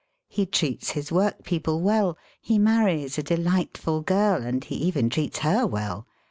[0.29, 2.17] He treats his work people well.
[2.41, 6.07] He marries a delightful girl, and he even treats her well.